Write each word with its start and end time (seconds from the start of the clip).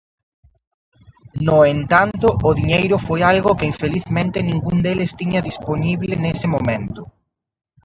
No 1.47 1.59
entanto, 1.75 2.27
o 2.49 2.51
diñeiro 2.59 2.97
foi 3.07 3.19
algo 3.33 3.57
que 3.59 3.69
infelizmente 3.73 4.45
ningún 4.49 4.77
deles 4.85 5.15
tiña 5.19 5.45
dispoñible 5.49 6.13
nese 6.23 6.47
momento. 6.55 7.01